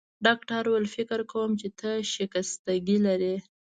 [0.25, 3.35] ډاکټر وویل: فکر کوم چي ته شکستګي لرې.